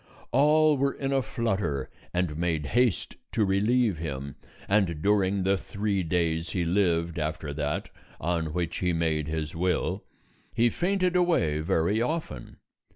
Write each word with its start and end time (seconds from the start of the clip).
All 0.31 0.77
were 0.79 0.93
in 0.93 1.13
a 1.13 1.21
flutter 1.21 1.91
and 2.11 2.35
made 2.35 2.65
haste 2.65 3.17
to 3.33 3.45
relieve 3.45 3.99
him, 3.99 4.35
and 4.67 4.99
during 4.99 5.43
the 5.43 5.57
three 5.57 6.01
days 6.01 6.49
he 6.49 6.65
lived 6.65 7.19
after 7.19 7.53
that 7.53 7.89
on 8.19 8.51
which 8.51 8.77
he 8.77 8.93
made 8.93 9.27
his 9.27 9.55
will, 9.55 10.03
he 10.55 10.71
fainted 10.71 11.15
away 11.15 11.59
very 11.59 12.01
often. 12.01 12.57